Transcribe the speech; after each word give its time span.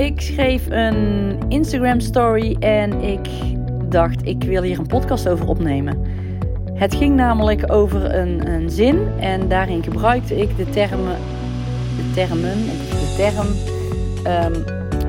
Ik 0.00 0.20
schreef 0.20 0.66
een 0.70 1.38
Instagram 1.48 2.00
story 2.00 2.56
en 2.60 3.02
ik 3.02 3.28
dacht, 3.88 4.26
ik 4.26 4.42
wil 4.42 4.62
hier 4.62 4.78
een 4.78 4.86
podcast 4.86 5.28
over 5.28 5.48
opnemen. 5.48 6.04
Het 6.74 6.94
ging 6.94 7.16
namelijk 7.16 7.72
over 7.72 8.14
een, 8.14 8.48
een 8.48 8.70
zin 8.70 9.08
en 9.18 9.48
daarin 9.48 9.82
gebruikte 9.82 10.36
ik 10.36 10.56
de 10.56 10.70
termen, 10.70 11.16
de 11.96 12.10
termen, 12.14 12.56
de 12.90 13.14
term 13.16 13.46
um, 14.54 14.64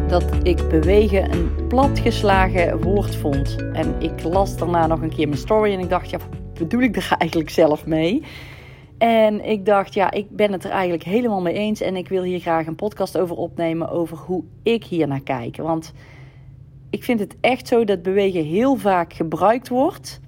dat 0.08 0.24
ik 0.44 0.70
bewegen 0.70 1.32
een 1.34 1.68
platgeslagen 1.68 2.82
woord 2.82 3.16
vond. 3.16 3.56
En 3.74 3.96
ik 4.00 4.24
las 4.24 4.58
daarna 4.58 4.88
nog 4.88 5.02
een 5.02 5.16
keer 5.16 5.28
mijn 5.28 5.40
story 5.40 5.74
en 5.74 5.80
ik 5.80 5.90
dacht, 5.90 6.10
ja, 6.10 6.18
wat 6.18 6.54
bedoel 6.54 6.82
ik 6.82 6.96
er 6.96 7.16
eigenlijk 7.18 7.50
zelf 7.50 7.86
mee? 7.86 8.24
En 9.02 9.46
ik 9.46 9.66
dacht, 9.66 9.94
ja, 9.94 10.12
ik 10.12 10.30
ben 10.30 10.52
het 10.52 10.64
er 10.64 10.72
eigenlijk 10.72 11.04
helemaal 11.04 11.42
mee 11.42 11.54
eens. 11.54 11.82
En 11.82 11.96
ik 11.96 12.10
wil 12.10 12.24
hier 12.24 12.40
graag 12.40 12.68
een 12.68 12.76
podcast 12.76 13.18
over 13.18 13.36
opnemen. 13.36 13.90
Over 13.90 14.18
hoe 14.18 14.44
ik 14.64 14.84
hier 14.84 15.08
naar 15.08 15.22
kijk. 15.22 15.58
Want 15.58 15.94
ik 16.90 17.04
vind 17.04 17.20
het 17.20 17.36
echt 17.40 17.68
zo 17.68 17.84
dat 17.84 18.02
bewegen 18.02 18.44
heel 18.44 18.76
vaak 18.76 19.14
gebruikt 19.14 19.70
wordt. 19.70 20.20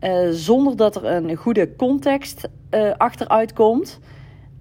Uh, 0.00 0.28
zonder 0.30 0.76
dat 0.76 0.96
er 0.96 1.04
een 1.04 1.36
goede 1.36 1.76
context 1.76 2.48
uh, 2.70 2.92
achteruit 2.96 3.52
komt. 3.52 4.00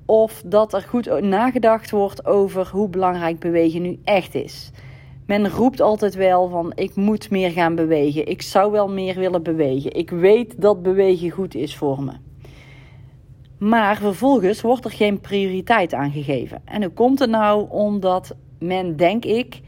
Of 0.06 0.44
dat 0.46 0.74
er 0.74 0.82
goed 0.82 1.22
nagedacht 1.22 1.92
wordt 1.92 2.26
over 2.26 2.70
hoe 2.72 2.90
belangrijk 2.90 3.40
bewegen 3.40 3.82
nu 3.82 4.00
echt 4.04 4.36
is. 4.36 4.72
Men 5.26 5.50
roept 5.50 5.82
altijd 5.82 6.16
wel 6.16 6.50
van 6.50 6.72
ik 6.76 6.96
moet 6.96 7.30
meer 7.30 7.52
gaan 7.52 7.76
bewegen. 7.76 8.28
Ik 8.28 8.42
zou 8.42 8.72
wel 8.72 8.90
meer 8.90 9.16
willen 9.16 9.44
bewegen. 9.44 9.94
Ik 9.94 10.10
weet 10.10 10.62
dat 10.62 10.84
bewegen 10.84 11.30
goed 11.30 11.56
is 11.56 11.76
voor 11.76 12.04
me. 12.04 12.12
Maar 13.58 13.98
vervolgens 13.98 14.62
wordt 14.62 14.86
er 14.86 14.92
geen 14.92 15.20
prioriteit 15.20 15.94
aan 15.94 16.12
gegeven. 16.12 16.62
En 16.66 16.84
hoe 16.84 16.92
komt 16.92 17.20
het 17.20 17.30
nou? 17.30 17.70
Omdat 17.70 18.36
men, 18.60 18.96
denk 18.96 19.26
ik, 19.26 19.62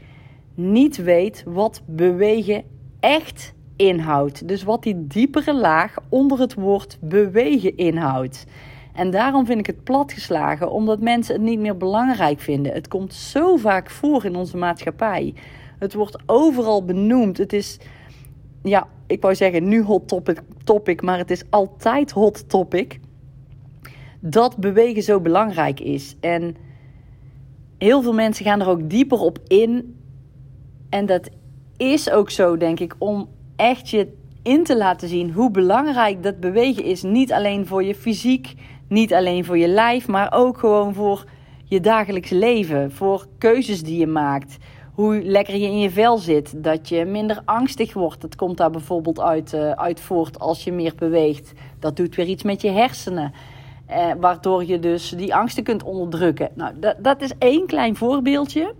niet 0.54 0.96
weet 0.96 1.44
wat 1.46 1.82
bewegen 1.86 2.62
echt 3.00 3.54
inhoudt. 3.76 4.48
Dus 4.48 4.62
wat 4.62 4.82
die 4.82 5.06
diepere 5.06 5.54
laag 5.54 5.96
onder 6.08 6.38
het 6.38 6.54
woord 6.54 6.98
bewegen 7.00 7.76
inhoudt. 7.76 8.44
En 8.92 9.10
daarom 9.10 9.46
vind 9.46 9.58
ik 9.58 9.66
het 9.66 9.84
platgeslagen, 9.84 10.70
omdat 10.70 11.00
mensen 11.00 11.34
het 11.34 11.42
niet 11.42 11.58
meer 11.58 11.76
belangrijk 11.76 12.40
vinden. 12.40 12.72
Het 12.72 12.88
komt 12.88 13.14
zo 13.14 13.56
vaak 13.56 13.90
voor 13.90 14.24
in 14.24 14.36
onze 14.36 14.56
maatschappij. 14.56 15.34
Het 15.78 15.94
wordt 15.94 16.18
overal 16.26 16.84
benoemd. 16.84 17.38
Het 17.38 17.52
is, 17.52 17.78
ja, 18.62 18.86
ik 19.06 19.22
wou 19.22 19.34
zeggen 19.34 19.68
nu 19.68 19.82
hot 19.82 20.08
topic, 20.08 20.42
topic 20.64 21.02
maar 21.02 21.18
het 21.18 21.30
is 21.30 21.42
altijd 21.50 22.10
hot 22.10 22.48
topic 22.48 23.00
dat 24.30 24.56
bewegen 24.56 25.02
zo 25.02 25.20
belangrijk 25.20 25.80
is. 25.80 26.16
En 26.20 26.56
heel 27.78 28.02
veel 28.02 28.14
mensen 28.14 28.44
gaan 28.44 28.60
er 28.60 28.68
ook 28.68 28.90
dieper 28.90 29.18
op 29.18 29.38
in. 29.46 29.96
En 30.88 31.06
dat 31.06 31.30
is 31.76 32.10
ook 32.10 32.30
zo, 32.30 32.56
denk 32.56 32.80
ik, 32.80 32.94
om 32.98 33.28
echt 33.56 33.90
je 33.90 34.12
in 34.42 34.64
te 34.64 34.76
laten 34.76 35.08
zien 35.08 35.32
hoe 35.32 35.50
belangrijk 35.50 36.22
dat 36.22 36.40
bewegen 36.40 36.84
is. 36.84 37.02
Niet 37.02 37.32
alleen 37.32 37.66
voor 37.66 37.84
je 37.84 37.94
fysiek, 37.94 38.54
niet 38.88 39.14
alleen 39.14 39.44
voor 39.44 39.58
je 39.58 39.68
lijf, 39.68 40.08
maar 40.08 40.32
ook 40.32 40.58
gewoon 40.58 40.94
voor 40.94 41.24
je 41.64 41.80
dagelijks 41.80 42.30
leven. 42.30 42.92
Voor 42.92 43.26
keuzes 43.38 43.82
die 43.82 43.98
je 43.98 44.06
maakt. 44.06 44.56
Hoe 44.92 45.22
lekker 45.22 45.56
je 45.56 45.66
in 45.66 45.78
je 45.78 45.90
vel 45.90 46.18
zit. 46.18 46.64
Dat 46.64 46.88
je 46.88 47.04
minder 47.04 47.42
angstig 47.44 47.92
wordt. 47.92 48.20
Dat 48.20 48.36
komt 48.36 48.56
daar 48.56 48.70
bijvoorbeeld 48.70 49.20
uit, 49.20 49.52
uh, 49.52 49.70
uit 49.70 50.00
voort 50.00 50.38
als 50.38 50.64
je 50.64 50.72
meer 50.72 50.92
beweegt. 50.96 51.52
Dat 51.78 51.96
doet 51.96 52.14
weer 52.14 52.26
iets 52.26 52.42
met 52.42 52.62
je 52.62 52.70
hersenen. 52.70 53.32
Eh, 53.86 54.10
waardoor 54.20 54.64
je 54.64 54.78
dus 54.78 55.08
die 55.08 55.34
angsten 55.34 55.62
kunt 55.62 55.82
onderdrukken. 55.82 56.48
Nou, 56.54 56.78
dat, 56.78 56.96
dat 56.98 57.20
is 57.20 57.32
één 57.38 57.66
klein 57.66 57.96
voorbeeldje. 57.96 58.74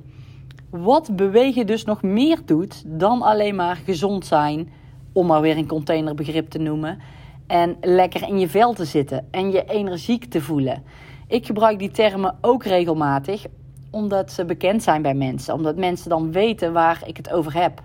Wat 0.70 1.16
bewegen 1.16 1.66
dus 1.66 1.84
nog 1.84 2.02
meer 2.02 2.38
doet 2.44 2.82
dan 2.86 3.22
alleen 3.22 3.54
maar 3.54 3.76
gezond 3.76 4.26
zijn, 4.26 4.72
om 5.12 5.26
maar 5.26 5.40
weer 5.40 5.56
een 5.56 5.66
containerbegrip 5.66 6.50
te 6.50 6.58
noemen. 6.58 6.98
En 7.46 7.76
lekker 7.80 8.28
in 8.28 8.38
je 8.38 8.48
vel 8.48 8.72
te 8.72 8.84
zitten 8.84 9.26
en 9.30 9.50
je 9.50 9.64
energiek 9.64 10.24
te 10.24 10.40
voelen. 10.40 10.82
Ik 11.26 11.46
gebruik 11.46 11.78
die 11.78 11.90
termen 11.90 12.36
ook 12.40 12.64
regelmatig, 12.64 13.44
omdat 13.90 14.32
ze 14.32 14.44
bekend 14.44 14.82
zijn 14.82 15.02
bij 15.02 15.14
mensen. 15.14 15.54
Omdat 15.54 15.76
mensen 15.76 16.08
dan 16.08 16.32
weten 16.32 16.72
waar 16.72 17.02
ik 17.06 17.16
het 17.16 17.30
over 17.32 17.54
heb. 17.54 17.82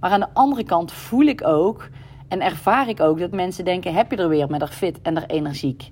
Maar 0.00 0.10
aan 0.10 0.20
de 0.20 0.32
andere 0.32 0.64
kant 0.64 0.92
voel 0.92 1.26
ik 1.26 1.46
ook 1.46 1.88
en 2.28 2.40
ervaar 2.40 2.88
ik 2.88 3.00
ook 3.00 3.18
dat 3.18 3.30
mensen 3.30 3.64
denken: 3.64 3.94
heb 3.94 4.10
je 4.10 4.16
er 4.16 4.28
weer 4.28 4.50
met 4.50 4.62
er 4.62 4.68
fit 4.68 5.02
en 5.02 5.16
er 5.16 5.26
energiek? 5.26 5.90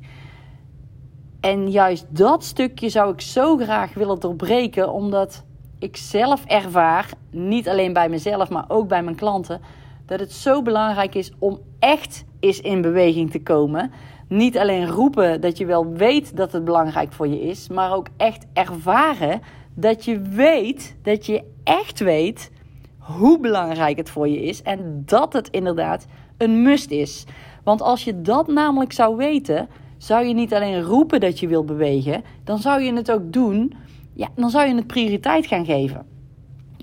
En 1.43 1.71
juist 1.71 2.07
dat 2.09 2.45
stukje 2.45 2.89
zou 2.89 3.13
ik 3.13 3.21
zo 3.21 3.57
graag 3.57 3.95
willen 3.95 4.21
doorbreken, 4.21 4.93
omdat 4.93 5.45
ik 5.79 5.97
zelf 5.97 6.45
ervaar, 6.45 7.11
niet 7.31 7.69
alleen 7.69 7.93
bij 7.93 8.09
mezelf, 8.09 8.51
maar 8.51 8.65
ook 8.69 8.89
bij 8.89 9.03
mijn 9.03 9.17
klanten, 9.17 9.61
dat 10.07 10.21
het 10.21 10.33
zo 10.33 10.63
belangrijk 10.63 11.15
is 11.15 11.33
om 11.39 11.59
echt 11.79 12.25
eens 12.41 12.61
in 12.61 12.83
beweging 12.83 13.31
te 13.31 13.43
komen. 13.43 13.93
Niet 14.29 14.59
alleen 14.59 14.87
roepen 14.87 15.41
dat 15.41 15.59
je 15.59 15.67
wel 15.67 15.93
weet 15.93 16.37
dat 16.37 16.53
het 16.53 16.65
belangrijk 16.65 17.13
voor 17.13 17.29
je 17.29 17.41
is, 17.41 17.69
maar 17.69 17.95
ook 17.95 18.07
echt 18.17 18.47
ervaren 18.53 19.41
dat 19.75 20.05
je 20.05 20.21
weet, 20.21 20.97
dat 21.03 21.27
je 21.27 21.45
echt 21.65 22.01
weet 22.01 22.51
hoe 22.99 23.41
belangrijk 23.41 23.97
het 23.97 24.11
voor 24.11 24.29
je 24.29 24.43
is 24.43 24.63
en 24.63 25.03
dat 25.07 25.33
het 25.33 25.49
inderdaad 25.49 26.07
een 26.39 26.63
must 26.63 26.91
is. 26.91 27.25
Want 27.65 27.83
als 27.83 28.05
je 28.05 28.21
dat 28.21 28.47
namelijk 28.47 28.93
zou 28.93 29.17
weten, 29.17 29.69
zou 30.03 30.27
je 30.27 30.35
niet 30.35 30.55
alleen 30.55 30.83
roepen 30.83 31.21
dat 31.21 31.41
je 31.41 31.47
wil 31.47 31.65
bewegen, 31.65 32.23
dan 32.45 32.59
zou 32.59 32.83
je 32.83 32.95
het 32.95 33.11
ook 33.11 33.33
doen. 33.33 33.73
Ja, 34.13 34.29
dan 34.35 34.51
zou 34.51 34.69
je 34.69 34.75
het 34.75 34.87
prioriteit 34.87 35.47
gaan 35.47 35.65
geven. 35.65 36.07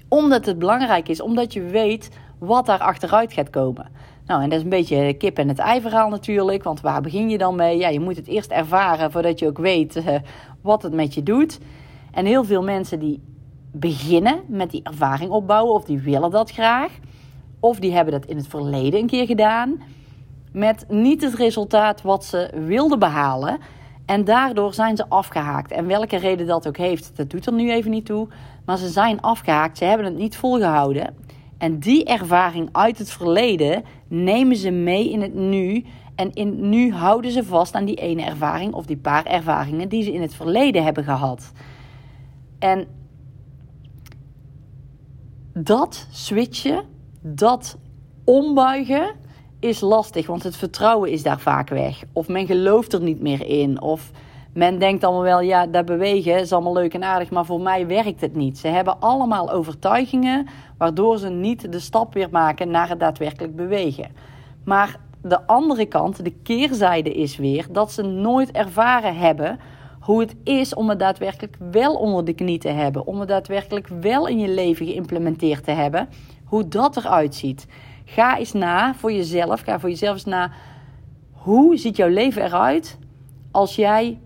Omdat 0.07 0.46
het 0.46 0.59
belangrijk 0.59 1.09
is, 1.09 1.22
omdat 1.22 1.53
je 1.53 1.62
weet 1.62 2.09
wat 2.38 2.66
daar 2.66 2.80
achteruit 2.80 3.34
gaat 3.34 3.50
komen. 3.50 3.88
Nou, 4.25 4.44
en 4.44 4.50
dat 4.50 4.57
is 4.57 4.63
een 4.63 4.69
beetje 4.69 5.13
kip 5.13 5.38
en 5.38 5.47
het 5.47 5.59
ei 5.59 5.81
verhaal 5.81 6.09
natuurlijk. 6.09 6.63
Want 6.63 6.81
waar 6.81 7.02
begin 7.02 7.30
je 7.30 7.38
dan 7.38 7.56
mee? 7.56 7.78
Ja, 7.78 7.90
je 7.90 8.00
moet 8.00 8.16
het 8.16 8.28
eerst 8.28 8.52
ervaren 8.52 9.12
voordat 9.12 9.40
je 9.40 9.47
ook 9.47 9.57
weet 9.57 9.96
uh, 9.96 10.16
wat 10.62 10.84
het 10.84 10.94
met 10.94 11.13
je 11.13 11.24
doet. 11.24 11.59
En 12.12 12.25
heel 12.25 12.44
veel 12.44 12.63
mensen 12.63 13.00
die 13.00 13.22
beginnen 13.72 14.40
met 14.47 14.72
die 14.72 14.84
ervaring 14.84 15.31
opbouwen, 15.31 15.74
of 15.74 15.84
die 15.84 16.00
willen 16.00 16.31
dat 16.31 16.51
graag, 16.51 16.91
of 17.59 17.80
die 17.80 17.94
hebben 17.94 18.13
dat 18.13 18.25
in 18.25 18.38
het 18.38 18.47
verleden 18.47 19.00
een 19.00 19.07
keer 19.07 19.25
gedaan 19.25 19.81
met 20.51 20.85
niet 20.87 21.21
het 21.21 21.33
resultaat 21.33 22.01
wat 22.01 22.25
ze 22.25 22.51
wilden 22.65 22.99
behalen. 22.99 23.57
En 24.05 24.23
daardoor 24.23 24.73
zijn 24.73 24.95
ze 24.95 25.09
afgehaakt. 25.09 25.71
En 25.71 25.87
welke 25.87 26.17
reden 26.17 26.47
dat 26.47 26.67
ook 26.67 26.77
heeft, 26.77 27.11
dat 27.15 27.29
doet 27.29 27.45
er 27.45 27.53
nu 27.53 27.71
even 27.71 27.91
niet 27.91 28.05
toe. 28.05 28.27
Maar 28.65 28.77
ze 28.77 28.88
zijn 28.88 29.21
afgehaakt, 29.21 29.77
ze 29.77 29.85
hebben 29.85 30.05
het 30.05 30.17
niet 30.17 30.38
volgehouden. 30.38 31.15
En 31.57 31.79
die 31.79 32.05
ervaring 32.05 32.69
uit 32.71 32.97
het 32.97 33.11
verleden 33.11 33.83
nemen 34.07 34.55
ze 34.55 34.69
mee 34.69 35.11
in 35.11 35.21
het 35.21 35.33
nu. 35.33 35.85
En 36.15 36.33
in 36.33 36.69
nu 36.69 36.93
houden 36.93 37.31
ze 37.31 37.43
vast 37.43 37.75
aan 37.75 37.85
die 37.85 37.95
ene 37.95 38.23
ervaring 38.23 38.73
of 38.73 38.85
die 38.85 38.97
paar 38.97 39.25
ervaringen 39.25 39.89
die 39.89 40.03
ze 40.03 40.13
in 40.13 40.21
het 40.21 40.35
verleden 40.35 40.83
hebben 40.83 41.03
gehad. 41.03 41.51
En 42.59 42.88
dat 45.53 46.07
switchen, 46.11 46.83
dat 47.21 47.77
ombuigen, 48.23 49.15
is 49.59 49.79
lastig, 49.79 50.27
want 50.27 50.43
het 50.43 50.55
vertrouwen 50.55 51.11
is 51.11 51.23
daar 51.23 51.39
vaak 51.39 51.69
weg. 51.69 52.03
Of 52.13 52.27
men 52.27 52.45
gelooft 52.45 52.93
er 52.93 53.01
niet 53.01 53.21
meer 53.21 53.45
in. 53.45 53.81
Of 53.81 54.11
men 54.53 54.79
denkt 54.79 55.03
allemaal 55.03 55.23
wel, 55.23 55.41
ja, 55.41 55.67
dat 55.67 55.85
bewegen 55.85 56.39
is 56.39 56.53
allemaal 56.53 56.73
leuk 56.73 56.93
en 56.93 57.03
aardig, 57.03 57.29
maar 57.29 57.45
voor 57.45 57.61
mij 57.61 57.87
werkt 57.87 58.21
het 58.21 58.35
niet. 58.35 58.57
Ze 58.57 58.67
hebben 58.67 58.99
allemaal 58.99 59.51
overtuigingen 59.51 60.47
waardoor 60.77 61.17
ze 61.17 61.29
niet 61.29 61.71
de 61.71 61.79
stap 61.79 62.13
weer 62.13 62.29
maken 62.31 62.71
naar 62.71 62.89
het 62.89 62.99
daadwerkelijk 62.99 63.55
bewegen. 63.55 64.11
Maar 64.63 64.99
de 65.21 65.47
andere 65.47 65.85
kant, 65.85 66.23
de 66.23 66.33
keerzijde 66.43 67.13
is 67.13 67.37
weer 67.37 67.65
dat 67.71 67.91
ze 67.91 68.01
nooit 68.01 68.51
ervaren 68.51 69.17
hebben 69.17 69.59
hoe 69.99 70.19
het 70.19 70.35
is 70.44 70.73
om 70.73 70.89
het 70.89 71.00
daadwerkelijk 71.00 71.57
wel 71.71 71.95
onder 71.95 72.25
de 72.25 72.33
knie 72.33 72.57
te 72.57 72.69
hebben. 72.69 73.05
Om 73.05 73.19
het 73.19 73.29
daadwerkelijk 73.29 73.88
wel 73.88 74.27
in 74.27 74.39
je 74.39 74.50
leven 74.50 74.85
geïmplementeerd 74.85 75.63
te 75.63 75.71
hebben. 75.71 76.09
Hoe 76.45 76.67
dat 76.67 76.97
eruit 76.97 77.35
ziet. 77.35 77.67
Ga 78.13 78.38
eens 78.38 78.53
na 78.53 78.94
voor 78.95 79.11
jezelf. 79.11 79.61
Ga 79.61 79.79
voor 79.79 79.89
jezelf 79.89 80.13
eens 80.13 80.25
na. 80.25 80.51
Hoe 81.31 81.77
ziet 81.77 81.95
jouw 81.95 82.09
leven 82.09 82.44
eruit 82.44 82.97
als 83.51 83.75
jij 83.75 84.19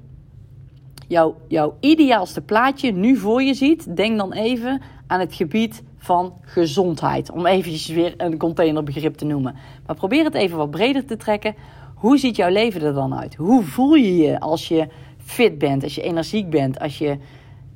jouw, 1.08 1.36
jouw 1.48 1.78
ideaalste 1.80 2.42
plaatje 2.42 2.92
nu 2.92 3.18
voor 3.18 3.44
je 3.44 3.54
ziet? 3.54 3.96
Denk 3.96 4.18
dan 4.18 4.34
even 4.34 4.82
aan 5.08 5.20
het 5.20 5.34
gebied 5.34 5.84
van 5.98 6.34
gezondheid. 6.42 7.32
Om 7.32 7.46
eventjes 7.46 7.88
weer 7.88 8.14
een 8.18 8.38
containerbegrip 8.38 9.16
te 9.16 9.26
noemen. 9.26 9.56
Maar 9.86 9.96
probeer 9.96 10.24
het 10.24 10.34
even 10.34 10.58
wat 10.58 10.72
breder 10.72 11.06
te 11.06 11.18
trekken. 11.18 11.56
Hoe 11.96 12.18
ziet 12.18 12.36
jouw 12.36 12.50
leven 12.50 12.82
er 12.82 12.94
dan 12.94 13.16
uit? 13.16 13.36
Hoe 13.36 13.64
voel 13.64 13.94
je 13.94 14.18
je 14.18 14.40
als 14.40 14.68
je 14.68 14.88
fit 15.18 15.58
bent, 15.58 15.84
als 15.84 15.96
je 15.96 16.02
energiek 16.02 16.50
bent, 16.50 16.80
als 16.80 16.98
je 16.98 17.18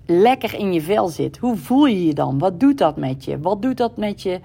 lekker 0.05 0.53
in 0.53 0.73
je 0.73 0.81
vel 0.81 1.07
zit? 1.07 1.37
Hoe 1.37 1.55
voel 1.55 1.85
je 1.85 2.05
je 2.05 2.13
dan? 2.13 2.37
Wat 2.37 2.59
doet 2.59 2.77
dat 2.77 2.97
met 2.97 3.25
je? 3.25 3.39
Wat 3.39 3.61
doet 3.61 3.77
dat 3.77 3.97
met 3.97 4.21
je 4.21 4.39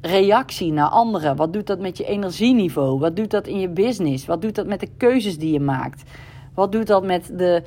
reactie 0.00 0.72
naar 0.72 0.88
anderen? 0.88 1.36
Wat 1.36 1.52
doet 1.52 1.66
dat 1.66 1.80
met 1.80 1.96
je 1.96 2.04
energieniveau? 2.04 2.98
Wat 2.98 3.16
doet 3.16 3.30
dat 3.30 3.46
in 3.46 3.60
je 3.60 3.68
business? 3.68 4.26
Wat 4.26 4.42
doet 4.42 4.54
dat 4.54 4.66
met 4.66 4.80
de 4.80 4.88
keuzes 4.96 5.38
die 5.38 5.52
je 5.52 5.60
maakt? 5.60 6.10
Wat 6.54 6.72
doet 6.72 6.86
dat 6.86 7.04
met 7.04 7.30
de, 7.38 7.62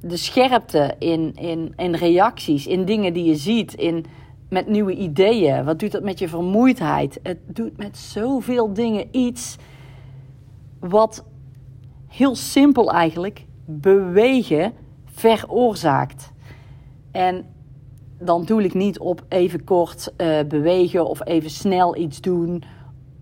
de 0.00 0.16
scherpte 0.16 0.94
in, 0.98 1.34
in, 1.34 1.72
in 1.76 1.94
reacties, 1.94 2.66
in 2.66 2.84
dingen 2.84 3.12
die 3.12 3.24
je 3.24 3.36
ziet, 3.36 3.74
in, 3.74 4.04
met 4.52 4.66
nieuwe 4.66 4.94
ideeën. 4.94 5.64
Wat 5.64 5.78
doet 5.78 5.92
dat 5.92 6.02
met 6.02 6.18
je 6.18 6.28
vermoeidheid? 6.28 7.20
Het 7.22 7.38
doet 7.46 7.76
met 7.76 7.98
zoveel 7.98 8.72
dingen 8.72 9.08
iets 9.10 9.56
wat 10.78 11.24
heel 12.08 12.36
simpel 12.36 12.92
eigenlijk 12.92 13.44
bewegen 13.64 14.72
veroorzaakt. 15.04 16.32
En 17.10 17.44
dan 18.24 18.44
doe 18.44 18.62
ik 18.62 18.74
niet 18.74 18.98
op 18.98 19.22
even 19.28 19.64
kort 19.64 20.12
uh, 20.16 20.38
bewegen 20.48 21.06
of 21.06 21.26
even 21.26 21.50
snel 21.50 21.96
iets 21.96 22.20
doen 22.20 22.62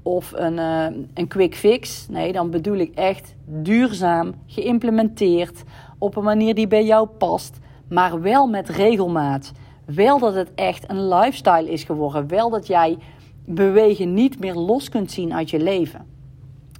of 0.02 0.32
een, 0.36 0.56
uh, 0.56 0.86
een 1.14 1.28
quick 1.28 1.54
fix. 1.54 2.06
Nee, 2.08 2.32
dan 2.32 2.50
bedoel 2.50 2.76
ik 2.76 2.94
echt 2.94 3.34
duurzaam, 3.44 4.34
geïmplementeerd 4.46 5.62
op 5.98 6.16
een 6.16 6.24
manier 6.24 6.54
die 6.54 6.66
bij 6.66 6.84
jou 6.84 7.08
past, 7.08 7.58
maar 7.88 8.20
wel 8.20 8.46
met 8.46 8.68
regelmaat. 8.68 9.52
Wel 9.84 10.18
dat 10.18 10.34
het 10.34 10.50
echt 10.54 10.90
een 10.90 11.08
lifestyle 11.08 11.70
is 11.70 11.84
geworden. 11.84 12.28
Wel 12.28 12.50
dat 12.50 12.66
jij 12.66 12.98
bewegen 13.44 14.14
niet 14.14 14.38
meer 14.38 14.54
los 14.54 14.88
kunt 14.88 15.10
zien 15.10 15.34
uit 15.34 15.50
je 15.50 15.62
leven. 15.62 16.06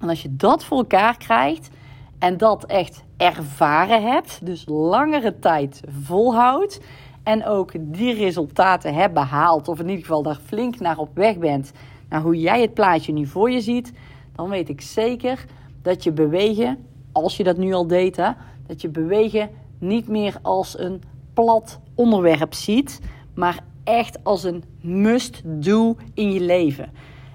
En 0.01 0.09
als 0.09 0.23
je 0.23 0.37
dat 0.37 0.65
voor 0.65 0.79
elkaar 0.79 1.17
krijgt 1.17 1.71
en 2.19 2.37
dat 2.37 2.65
echt 2.65 3.05
ervaren 3.17 4.03
hebt, 4.03 4.47
dus 4.47 4.65
langere 4.69 5.39
tijd 5.39 5.81
volhoudt 6.03 6.81
en 7.23 7.45
ook 7.47 7.73
die 7.79 8.15
resultaten 8.15 8.95
hebt 8.95 9.15
behaald, 9.15 9.69
of 9.69 9.79
in 9.79 9.89
ieder 9.89 10.05
geval 10.05 10.23
daar 10.23 10.41
flink 10.45 10.81
naar 10.81 10.99
op 10.99 11.11
weg 11.15 11.39
bent, 11.39 11.73
naar 12.09 12.21
hoe 12.21 12.37
jij 12.37 12.61
het 12.61 12.75
plaatje 12.75 13.13
nu 13.13 13.27
voor 13.27 13.51
je 13.51 13.61
ziet, 13.61 13.93
dan 14.35 14.49
weet 14.49 14.69
ik 14.69 14.81
zeker 14.81 15.45
dat 15.83 16.05
je 16.05 16.13
bewegen, 16.13 16.79
als 17.13 17.37
je 17.37 17.45
dat 17.45 17.57
nu 17.57 17.73
al 17.73 17.87
deed, 17.87 18.17
hè, 18.17 18.31
dat 18.67 18.81
je 18.81 18.89
bewegen 18.89 19.51
niet 19.79 20.09
meer 20.09 20.39
als 20.43 20.79
een 20.79 21.03
plat 21.35 21.81
onderwerp 21.95 22.55
ziet, 22.55 23.01
maar 23.35 23.61
echt 23.85 24.25
als 24.25 24.45
een 24.45 24.65
must-do 24.81 25.97
in 26.15 26.33
je 26.33 26.41
leven. 26.41 26.93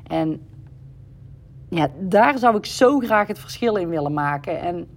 En 0.08 0.42
ja, 1.70 1.90
daar 2.00 2.38
zou 2.38 2.58
ik 2.58 2.66
zo 2.66 3.00
graag 3.00 3.28
het 3.28 3.40
verschil 3.40 3.76
in 3.76 3.90
willen 3.90 4.14
maken. 4.14 4.62
En 4.62 4.88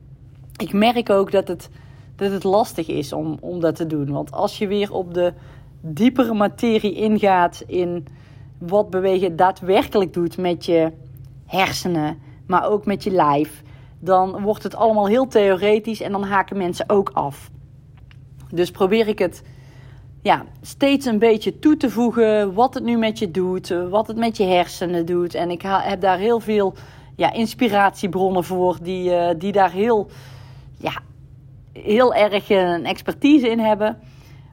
ik 0.56 0.73
merk 0.73 1.11
ook 1.11 1.31
dat 1.31 1.49
het, 1.49 1.70
dat 2.18 2.32
het 2.32 2.44
lastig 2.44 2.88
is 2.88 3.12
om, 3.12 3.36
om 3.40 3.60
dat 3.60 3.76
te 3.76 3.86
doen. 3.86 4.10
Want 4.10 4.32
als 4.32 4.58
je 4.58 4.66
weer 4.66 4.92
op 4.92 5.14
de 5.14 5.32
diepere 5.80 6.34
materie 6.34 6.94
ingaat 6.94 7.64
in 7.66 8.06
wat 8.58 8.90
bewegen 8.90 9.36
daadwerkelijk 9.36 10.12
doet 10.12 10.36
met 10.36 10.64
je 10.64 10.92
hersenen, 11.46 12.18
maar 12.46 12.68
ook 12.68 12.86
met 12.86 13.04
je 13.04 13.10
lijf, 13.10 13.62
dan 13.98 14.42
wordt 14.42 14.62
het 14.62 14.74
allemaal 14.74 15.06
heel 15.06 15.26
theoretisch 15.26 16.00
en 16.00 16.12
dan 16.12 16.22
haken 16.22 16.56
mensen 16.56 16.88
ook 16.88 17.10
af. 17.14 17.50
Dus 18.50 18.70
probeer 18.70 19.08
ik 19.08 19.18
het 19.18 19.42
ja, 20.22 20.44
steeds 20.62 21.06
een 21.06 21.18
beetje 21.18 21.58
toe 21.58 21.76
te 21.76 21.90
voegen 21.90 22.54
wat 22.54 22.74
het 22.74 22.84
nu 22.84 22.96
met 22.96 23.18
je 23.18 23.30
doet, 23.30 23.74
wat 23.90 24.06
het 24.06 24.16
met 24.16 24.36
je 24.36 24.44
hersenen 24.44 25.06
doet. 25.06 25.34
En 25.34 25.50
ik 25.50 25.62
heb 25.62 26.00
daar 26.00 26.18
heel 26.18 26.40
veel 26.40 26.74
ja, 27.16 27.32
inspiratiebronnen 27.32 28.44
voor 28.44 28.78
die, 28.82 29.10
uh, 29.10 29.28
die 29.38 29.52
daar 29.52 29.70
heel, 29.70 30.06
ja, 30.76 30.92
heel 31.82 32.14
erg 32.14 32.50
een 32.50 32.84
expertise 32.84 33.48
in 33.48 33.58
hebben. 33.58 33.98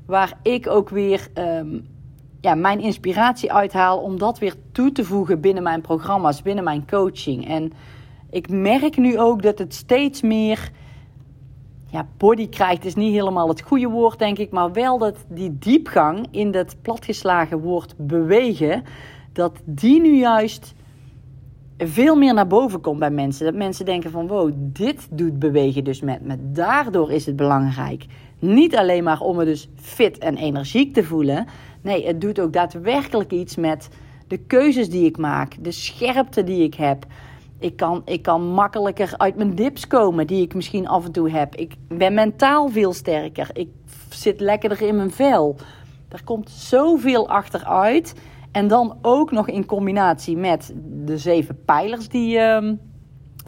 Waar 0.06 0.40
ik 0.42 0.68
ook 0.68 0.90
weer 0.90 1.28
um, 1.38 1.88
ja, 2.42 2.56
mijn 2.56 2.80
inspiratie 2.80 3.54
uithaal 3.54 4.00
om 4.00 4.18
dat 4.18 4.40
weer 4.40 4.56
toe 4.72 4.92
te 4.92 5.04
voegen 5.04 5.42
binnen 5.42 5.64
mijn 5.64 5.82
programma's, 5.82 6.42
binnen 6.42 6.64
mijn 6.64 6.88
coaching. 6.88 7.48
En 7.48 7.72
ik 8.30 8.50
merk 8.50 8.98
nu 8.98 9.20
ook 9.20 9.42
dat 9.42 9.60
het 9.60 9.74
steeds 9.74 10.22
meer 10.22 10.72
ja, 11.92 12.08
body 12.18 12.50
krijgt, 12.50 12.86
is 12.86 12.96
niet 12.96 13.14
helemaal 13.14 13.48
het 13.48 13.62
goede 13.62 13.88
woord, 13.88 14.20
denk 14.20 14.38
ik. 14.38 14.52
Maar 14.52 14.72
wel 14.72 14.98
dat 14.98 15.26
die 15.30 15.58
diepgang 15.58 16.28
in 16.32 16.52
dat 16.52 16.76
platgeslagen 16.82 17.60
woord 17.60 17.94
bewegen, 17.98 18.84
dat 19.34 19.62
die 19.66 20.02
nu 20.02 20.18
juist 20.18 20.74
veel 21.78 22.16
meer 22.16 22.34
naar 22.34 22.48
boven 22.48 22.82
komt 22.82 23.00
bij 23.00 23.12
mensen. 23.12 23.46
Dat 23.46 23.56
mensen 23.56 23.86
denken 23.86 24.12
van 24.12 24.28
wow, 24.28 24.52
dit 24.56 25.08
doet 25.12 25.40
bewegen 25.40 25.84
dus 25.84 26.02
met 26.02 26.22
me. 26.22 26.36
Daardoor 26.52 27.12
is 27.12 27.26
het 27.26 27.36
belangrijk. 27.36 28.06
Niet 28.40 28.76
alleen 28.76 29.04
maar 29.04 29.20
om 29.20 29.36
me 29.36 29.46
dus 29.46 29.70
fit 29.76 30.18
en 30.18 30.38
energiek 30.38 30.94
te 30.94 31.04
voelen. 31.04 31.46
Nee, 31.82 32.08
het 32.08 32.22
doet 32.22 32.40
ook 32.40 32.54
daadwerkelijk 32.54 33.32
iets 33.32 33.56
met 33.56 33.90
de 34.28 34.38
keuzes 34.38 34.90
die 34.90 35.06
ik 35.06 35.18
maak, 35.18 35.56
de 35.60 35.72
scherpte 35.72 36.44
die 36.44 36.64
ik 36.64 36.74
heb. 36.74 37.06
Ik 37.60 37.76
kan, 37.76 38.02
ik 38.06 38.22
kan 38.22 38.42
makkelijker 38.42 39.14
uit 39.18 39.36
mijn 39.36 39.56
dips 39.56 39.88
komen, 39.88 40.28
die 40.28 40.42
ik 40.42 40.54
misschien 40.54 40.88
af 40.88 41.06
en 41.06 41.12
toe 41.12 41.30
heb. 41.30 41.56
Ik 41.56 41.76
ben 41.88 42.14
mentaal 42.14 42.70
veel 42.70 42.94
sterker. 42.94 43.50
Ik 43.54 43.70
zit 44.10 44.40
lekkerder 44.40 44.82
in 44.82 44.96
mijn 44.96 45.12
vel. 45.12 45.56
Er 46.10 46.24
komt 46.24 46.50
zoveel 46.50 47.30
achteruit. 47.30 48.14
En 48.56 48.68
dan 48.68 48.98
ook 49.02 49.32
nog 49.32 49.48
in 49.48 49.66
combinatie 49.66 50.38
met 50.38 50.74
de 51.06 51.18
zeven 51.18 51.64
pijlers 51.66 52.10
die, 52.10 52.38
uh, 52.38 52.72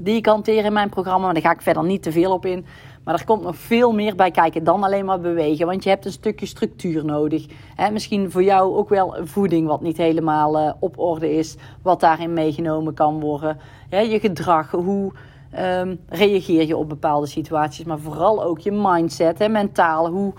die 0.02 0.16
ik 0.16 0.26
hanteer 0.26 0.66
in 0.66 0.74
mijn 0.74 0.90
programma. 0.90 1.26
Maar 1.26 1.34
daar 1.34 1.44
ga 1.44 1.52
ik 1.52 1.62
verder 1.62 1.84
niet 1.84 2.04
te 2.04 2.12
veel 2.12 2.32
op 2.32 2.46
in. 2.46 2.66
Maar 3.04 3.14
er 3.14 3.26
komt 3.26 3.44
nog 3.44 3.56
veel 3.56 3.94
meer 3.94 4.16
bij 4.16 4.32
kijken 4.32 4.64
dan 4.64 4.84
alleen 4.84 5.06
maar 5.06 5.20
bewegen. 5.20 5.66
Want 5.66 5.84
je 5.84 5.90
hebt 5.90 6.06
een 6.06 6.12
stukje 6.12 6.46
structuur 6.46 7.06
nodig. 7.06 7.46
Misschien 7.92 8.32
voor 8.32 8.44
jou 8.44 8.76
ook 8.76 8.90
wel 8.90 9.16
voeding 9.22 9.68
wat 9.68 9.82
niet 9.82 9.98
helemaal 9.98 10.60
uh, 10.60 10.74
op 10.80 11.00
orde 11.00 11.34
is. 11.34 11.56
Wat 11.82 12.00
daarin 12.00 12.34
meegenomen 12.34 12.94
kan 12.94 13.20
worden. 13.20 13.58
je 13.90 14.20
gedrag, 14.20 14.72
hoe 14.72 15.12
um, 15.60 16.00
reageer 16.08 16.68
je 16.68 16.78
op 16.78 16.90
bepaalde 16.90 17.28
situaties. 17.28 17.86
Maar 17.86 18.00
vooral 18.00 18.44
ook 18.44 18.60
je 18.60 18.72
mindset, 18.72 19.40
he, 19.40 19.48
mentaal. 19.48 20.10
Hoe, 20.10 20.34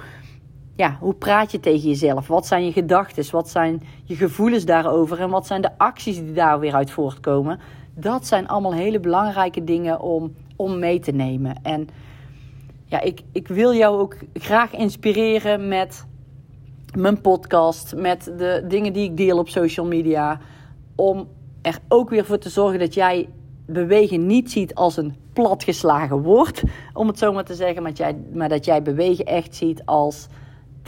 ja, 0.78 0.96
hoe 1.00 1.14
praat 1.14 1.52
je 1.52 1.60
tegen 1.60 1.88
jezelf? 1.88 2.26
Wat 2.26 2.46
zijn 2.46 2.64
je 2.64 2.72
gedachten? 2.72 3.30
Wat 3.30 3.48
zijn 3.48 3.82
je 4.04 4.16
gevoelens 4.16 4.64
daarover? 4.64 5.20
En 5.20 5.30
wat 5.30 5.46
zijn 5.46 5.60
de 5.60 5.78
acties 5.78 6.16
die 6.16 6.32
daar 6.32 6.60
weer 6.60 6.74
uit 6.74 6.90
voortkomen? 6.90 7.60
Dat 7.94 8.26
zijn 8.26 8.48
allemaal 8.48 8.72
hele 8.72 9.00
belangrijke 9.00 9.64
dingen 9.64 10.00
om, 10.00 10.34
om 10.56 10.78
mee 10.78 11.00
te 11.00 11.12
nemen. 11.12 11.56
En 11.62 11.88
ja, 12.84 13.00
ik, 13.00 13.20
ik 13.32 13.48
wil 13.48 13.74
jou 13.74 13.98
ook 13.98 14.16
graag 14.34 14.72
inspireren 14.72 15.68
met 15.68 16.06
mijn 16.96 17.20
podcast, 17.20 17.94
met 17.96 18.24
de 18.24 18.64
dingen 18.68 18.92
die 18.92 19.04
ik 19.04 19.16
deel 19.16 19.38
op 19.38 19.48
social 19.48 19.86
media. 19.86 20.40
Om 20.94 21.28
er 21.62 21.78
ook 21.88 22.10
weer 22.10 22.24
voor 22.24 22.38
te 22.38 22.50
zorgen 22.50 22.78
dat 22.78 22.94
jij 22.94 23.28
bewegen 23.66 24.26
niet 24.26 24.50
ziet 24.50 24.74
als 24.74 24.96
een 24.96 25.16
platgeslagen 25.32 26.22
woord, 26.22 26.62
om 26.92 27.06
het 27.06 27.18
zo 27.18 27.32
maar 27.32 27.44
te 27.44 27.54
zeggen. 27.54 27.82
Maar, 27.82 27.92
jij, 27.92 28.16
maar 28.32 28.48
dat 28.48 28.64
jij 28.64 28.82
bewegen 28.82 29.24
echt 29.24 29.54
ziet 29.54 29.82
als 29.84 30.28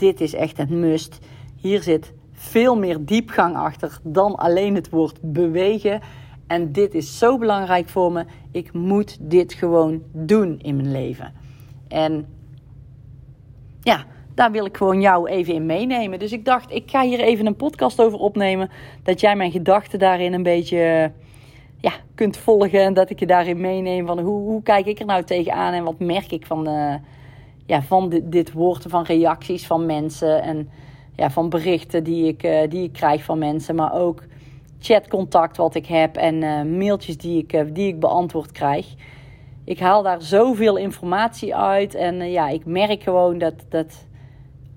dit 0.01 0.21
is 0.21 0.33
echt 0.33 0.59
een 0.59 0.79
must. 0.79 1.19
Hier 1.55 1.81
zit 1.81 2.13
veel 2.31 2.77
meer 2.77 3.05
diepgang 3.05 3.55
achter 3.55 3.99
dan 4.03 4.35
alleen 4.35 4.75
het 4.75 4.89
woord 4.89 5.19
bewegen. 5.21 6.01
En 6.47 6.71
dit 6.71 6.93
is 6.93 7.17
zo 7.17 7.37
belangrijk 7.37 7.89
voor 7.89 8.11
me. 8.11 8.25
Ik 8.51 8.73
moet 8.73 9.17
dit 9.19 9.53
gewoon 9.53 10.01
doen 10.11 10.59
in 10.61 10.75
mijn 10.75 10.91
leven. 10.91 11.33
En 11.87 12.25
ja, 13.81 14.05
daar 14.35 14.51
wil 14.51 14.65
ik 14.65 14.77
gewoon 14.77 15.01
jou 15.01 15.29
even 15.29 15.53
in 15.53 15.65
meenemen. 15.65 16.19
Dus 16.19 16.31
ik 16.31 16.45
dacht, 16.45 16.71
ik 16.71 16.89
ga 16.89 17.01
hier 17.01 17.19
even 17.19 17.45
een 17.45 17.55
podcast 17.55 18.01
over 18.01 18.19
opnemen. 18.19 18.69
Dat 19.03 19.19
jij 19.19 19.35
mijn 19.35 19.51
gedachten 19.51 19.99
daarin 19.99 20.33
een 20.33 20.43
beetje 20.43 21.11
ja, 21.77 21.91
kunt 22.15 22.37
volgen. 22.37 22.81
En 22.81 22.93
dat 22.93 23.09
ik 23.09 23.19
je 23.19 23.27
daarin 23.27 23.61
meeneem 23.61 24.05
van 24.05 24.19
hoe, 24.19 24.39
hoe 24.39 24.63
kijk 24.63 24.85
ik 24.85 24.99
er 24.99 25.05
nou 25.05 25.23
tegenaan 25.23 25.73
en 25.73 25.83
wat 25.83 25.99
merk 25.99 26.31
ik 26.31 26.45
van, 26.45 26.63
de, 26.63 26.99
ja, 27.71 27.81
van 27.81 28.21
dit, 28.23 28.51
woord, 28.51 28.85
van 28.87 29.03
reacties 29.03 29.67
van 29.67 29.85
mensen. 29.85 30.41
En 30.41 30.69
ja, 31.15 31.29
van 31.29 31.49
berichten 31.49 32.03
die 32.03 32.27
ik, 32.27 32.43
uh, 32.43 32.69
die 32.69 32.83
ik 32.83 32.93
krijg 32.93 33.23
van 33.23 33.37
mensen. 33.37 33.75
Maar 33.75 33.93
ook 33.93 34.23
chatcontact 34.79 35.57
wat 35.57 35.75
ik 35.75 35.85
heb 35.85 36.15
en 36.15 36.41
uh, 36.41 36.63
mailtjes 36.63 37.17
die 37.17 37.37
ik, 37.37 37.53
uh, 37.53 37.61
die 37.73 37.87
ik 37.87 37.99
beantwoord 37.99 38.51
krijg 38.51 38.95
ik 39.63 39.79
haal 39.79 40.03
daar 40.03 40.21
zoveel 40.21 40.77
informatie 40.77 41.55
uit. 41.55 41.95
En 41.95 42.31
ja, 42.31 42.49
ik 42.49 42.65
merk 42.65 43.03
gewoon 43.03 43.37
dat, 43.37 43.53
dat 43.69 44.05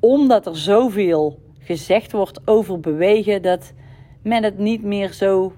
omdat 0.01 0.47
er 0.47 0.57
zoveel 0.57 1.39
gezegd 1.59 2.13
wordt 2.13 2.41
over 2.45 2.81
bewegen, 2.81 3.43
dat 3.43 3.73
men 4.23 4.43
het 4.43 4.59
niet 4.59 4.83
meer 4.83 5.13
zo 5.13 5.53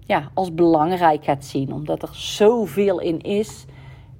ja, 0.00 0.30
als 0.34 0.54
belangrijk 0.54 1.24
gaat 1.24 1.44
zien. 1.44 1.72
Omdat 1.72 2.02
er 2.02 2.14
zoveel 2.14 3.00
in 3.00 3.20
is 3.20 3.64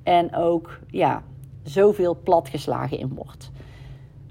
en 0.02 0.34
ook 0.34 0.78
ja, 0.90 1.22
zoveel 1.66 2.18
platgeslagen 2.22 2.98
in 2.98 3.14
wordt. 3.14 3.50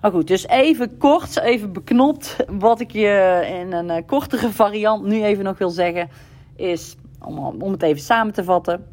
Maar 0.02 0.12
goed, 0.12 0.28
dus 0.28 0.48
even 0.48 0.98
kort, 0.98 1.40
even 1.40 1.74
beknopt. 1.74 2.36
Wat 2.48 2.80
ik 2.80 2.92
je 2.92 3.46
in 3.60 3.74
een 3.74 3.90
uh, 3.90 3.98
kortere 4.06 4.50
variant 4.50 5.06
nu 5.06 5.24
even 5.24 5.44
nog 5.44 5.58
wil 5.58 5.70
zeggen, 5.70 6.10
is 6.56 6.96
om, 7.24 7.38
om 7.40 7.72
het 7.72 7.82
even 7.82 8.02
samen 8.02 8.34
te 8.34 8.44
vatten 8.44 8.86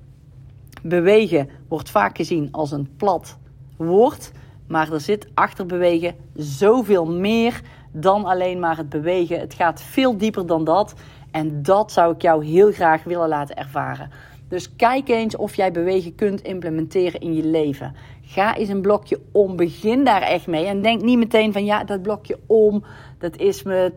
bewegen 0.82 1.48
wordt 1.68 1.90
vaak 1.90 2.16
gezien 2.16 2.48
als 2.50 2.72
een 2.72 2.88
plat 2.96 3.38
woord. 3.76 4.32
Maar 4.66 4.92
er 4.92 5.00
zit 5.00 5.26
achter 5.34 5.66
bewegen 5.66 6.14
zoveel 6.34 7.06
meer 7.06 7.60
dan 7.92 8.24
alleen 8.24 8.58
maar 8.58 8.76
het 8.76 8.88
bewegen. 8.88 9.40
Het 9.40 9.54
gaat 9.54 9.82
veel 9.82 10.16
dieper 10.16 10.46
dan 10.46 10.64
dat. 10.64 10.94
En 11.30 11.62
dat 11.62 11.92
zou 11.92 12.14
ik 12.14 12.22
jou 12.22 12.44
heel 12.44 12.72
graag 12.72 13.04
willen 13.04 13.28
laten 13.28 13.56
ervaren. 13.56 14.10
Dus 14.52 14.76
kijk 14.76 15.08
eens 15.08 15.36
of 15.36 15.54
jij 15.54 15.72
bewegen 15.72 16.14
kunt 16.14 16.42
implementeren 16.42 17.20
in 17.20 17.34
je 17.34 17.44
leven. 17.44 17.94
Ga 18.22 18.56
eens 18.56 18.68
een 18.68 18.80
blokje 18.80 19.20
om. 19.30 19.56
Begin 19.56 20.04
daar 20.04 20.22
echt 20.22 20.46
mee. 20.46 20.64
En 20.64 20.82
denk 20.82 21.02
niet 21.02 21.18
meteen 21.18 21.52
van 21.52 21.64
ja, 21.64 21.84
dat 21.84 22.02
blokje 22.02 22.38
om, 22.46 22.84
dat 23.18 23.36
is, 23.36 23.62
me 23.62 23.92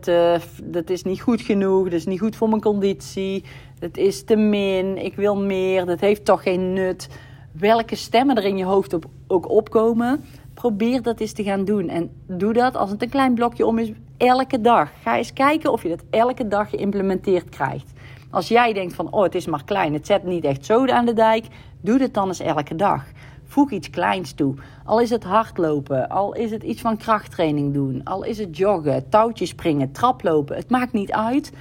dat 0.64 0.90
is 0.90 1.02
niet 1.02 1.20
goed 1.20 1.40
genoeg. 1.40 1.84
Dat 1.84 1.92
is 1.92 2.06
niet 2.06 2.20
goed 2.20 2.36
voor 2.36 2.48
mijn 2.48 2.60
conditie. 2.60 3.44
Dat 3.78 3.96
is 3.96 4.24
te 4.24 4.36
min. 4.36 5.04
Ik 5.04 5.14
wil 5.14 5.36
meer. 5.36 5.84
Dat 5.84 6.00
heeft 6.00 6.24
toch 6.24 6.42
geen 6.42 6.72
nut. 6.72 7.08
Welke 7.52 7.96
stemmen 7.96 8.36
er 8.36 8.44
in 8.44 8.56
je 8.56 8.64
hoofd 8.64 8.92
op, 8.92 9.04
ook 9.26 9.50
opkomen. 9.50 10.24
Probeer 10.54 11.02
dat 11.02 11.20
eens 11.20 11.32
te 11.32 11.42
gaan 11.42 11.64
doen. 11.64 11.88
En 11.88 12.10
doe 12.26 12.52
dat 12.52 12.76
als 12.76 12.90
het 12.90 13.02
een 13.02 13.08
klein 13.08 13.34
blokje 13.34 13.66
om 13.66 13.78
is, 13.78 13.92
elke 14.16 14.60
dag. 14.60 14.90
Ga 15.02 15.16
eens 15.16 15.32
kijken 15.32 15.72
of 15.72 15.82
je 15.82 15.88
dat 15.88 16.04
elke 16.10 16.48
dag 16.48 16.70
geïmplementeerd 16.70 17.48
krijgt. 17.48 17.92
Als 18.30 18.48
jij 18.48 18.72
denkt 18.72 18.94
van, 18.94 19.12
oh, 19.12 19.22
het 19.22 19.34
is 19.34 19.46
maar 19.46 19.64
klein, 19.64 19.92
het 19.92 20.06
zet 20.06 20.24
niet 20.24 20.44
echt 20.44 20.64
zoden 20.64 20.94
aan 20.94 21.06
de 21.06 21.12
dijk, 21.12 21.46
doe 21.80 22.00
het 22.00 22.14
dan 22.14 22.28
eens 22.28 22.40
elke 22.40 22.76
dag. 22.76 23.04
Voeg 23.44 23.70
iets 23.70 23.90
kleins 23.90 24.32
toe. 24.32 24.54
Al 24.84 25.00
is 25.00 25.10
het 25.10 25.24
hardlopen, 25.24 26.08
al 26.08 26.34
is 26.34 26.50
het 26.50 26.62
iets 26.62 26.80
van 26.80 26.96
krachttraining 26.96 27.74
doen, 27.74 28.00
al 28.04 28.22
is 28.22 28.38
het 28.38 28.56
joggen, 28.56 29.08
touwtjes 29.08 29.48
springen, 29.48 29.92
traplopen. 29.92 30.56
Het 30.56 30.70
maakt 30.70 30.92
niet 30.92 31.12
uit. 31.12 31.52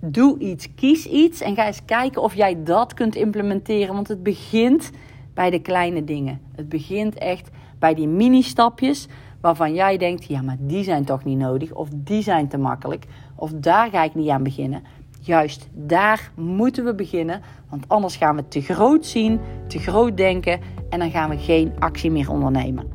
Doe 0.00 0.38
iets, 0.38 0.74
kies 0.74 1.06
iets 1.06 1.40
en 1.40 1.54
ga 1.54 1.66
eens 1.66 1.84
kijken 1.84 2.22
of 2.22 2.34
jij 2.34 2.62
dat 2.62 2.94
kunt 2.94 3.14
implementeren. 3.14 3.94
Want 3.94 4.08
het 4.08 4.22
begint 4.22 4.90
bij 5.34 5.50
de 5.50 5.60
kleine 5.60 6.04
dingen. 6.04 6.40
Het 6.54 6.68
begint 6.68 7.14
echt 7.18 7.50
bij 7.78 7.94
die 7.94 8.08
mini-stapjes 8.08 9.08
waarvan 9.40 9.74
jij 9.74 9.96
denkt: 9.96 10.24
ja, 10.24 10.42
maar 10.42 10.56
die 10.60 10.84
zijn 10.84 11.04
toch 11.04 11.24
niet 11.24 11.38
nodig, 11.38 11.72
of 11.72 11.88
die 11.94 12.22
zijn 12.22 12.48
te 12.48 12.58
makkelijk, 12.58 13.04
of 13.34 13.50
daar 13.54 13.90
ga 13.90 14.02
ik 14.02 14.14
niet 14.14 14.28
aan 14.28 14.42
beginnen. 14.42 14.82
Juist 15.22 15.68
daar 15.72 16.32
moeten 16.34 16.84
we 16.84 16.94
beginnen, 16.94 17.40
want 17.68 17.84
anders 17.88 18.16
gaan 18.16 18.36
we 18.36 18.48
te 18.48 18.60
groot 18.60 19.06
zien, 19.06 19.40
te 19.66 19.78
groot 19.78 20.16
denken 20.16 20.60
en 20.88 20.98
dan 20.98 21.10
gaan 21.10 21.30
we 21.30 21.38
geen 21.38 21.72
actie 21.78 22.10
meer 22.10 22.30
ondernemen. 22.30 22.86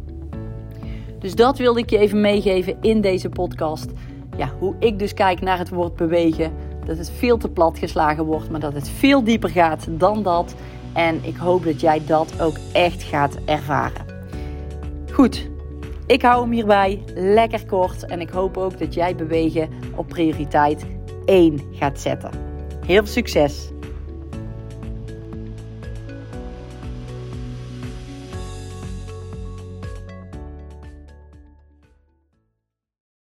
Dus 1.20 1.36
dat 1.36 1.58
wilde 1.58 1.80
ik 1.80 1.90
je 1.90 1.98
even 1.98 2.22
meegeven 2.22 2.78
in 2.82 3.02
deze 3.02 3.30
podcast. 3.30 3.92
Ja, 4.38 4.52
hoe 4.60 4.76
ik 4.80 5.00
dus 5.00 5.14
kijk 5.14 5.42
naar 5.42 5.58
het 5.58 5.70
woord 5.70 5.96
bewegen. 5.96 6.54
Dat 6.86 6.98
het 6.98 7.12
veel 7.12 7.38
te 7.38 7.50
plat 7.50 7.80
geslagen 7.80 8.26
wordt, 8.26 8.50
maar 8.50 8.60
dat 8.60 8.74
het 8.74 8.90
veel 8.90 9.24
dieper 9.24 9.50
gaat 9.50 9.88
dan 9.90 10.24
dat. 10.24 10.56
En 10.94 11.20
ik 11.24 11.36
hoop 11.36 11.64
dat 11.64 11.82
jij 11.82 12.02
dat 12.06 12.42
ook 12.42 12.56
echt 12.74 13.04
gaat 13.04 13.38
ervaren. 13.46 14.06
Goed, 15.12 15.50
ik 16.06 16.22
hou 16.22 16.42
hem 16.42 16.52
hierbij. 16.52 17.04
Lekker 17.16 17.66
kort. 17.66 18.06
En 18.06 18.22
ik 18.22 18.30
hoop 18.30 18.58
ook 18.58 18.80
dat 18.80 18.94
jij 18.94 19.16
bewegen 19.16 19.70
op 19.96 20.08
prioriteit 20.08 20.86
1 21.26 21.62
gaat 21.72 22.00
zetten. 22.00 22.32
Heel 22.86 23.06
succes! 23.06 23.70